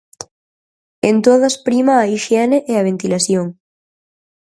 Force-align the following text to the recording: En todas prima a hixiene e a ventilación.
En 1.09 1.15
todas 1.27 1.55
prima 1.67 1.93
a 1.97 2.07
hixiene 2.13 2.57
e 2.71 2.73
a 2.77 2.85
ventilación. 2.89 3.45